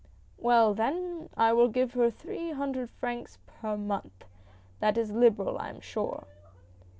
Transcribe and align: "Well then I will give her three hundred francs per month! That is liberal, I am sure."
"Well 0.39 0.73
then 0.73 1.29
I 1.37 1.53
will 1.53 1.67
give 1.69 1.93
her 1.93 2.09
three 2.09 2.49
hundred 2.53 2.89
francs 2.89 3.37
per 3.45 3.77
month! 3.77 4.25
That 4.79 4.97
is 4.97 5.11
liberal, 5.11 5.59
I 5.59 5.69
am 5.69 5.79
sure." 5.79 6.25